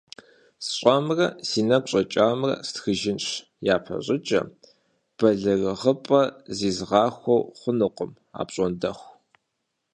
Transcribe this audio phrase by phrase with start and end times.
[0.65, 3.25] СщӀэмрэ си нэгу щӀэкӀамрэ стхыжынщ
[3.75, 4.41] япэщӀыкӀэ–
[5.17, 6.21] бэлэрыгъыпӀэ
[6.57, 9.09] зизгъахуэ хъунукъым апщӀондэху…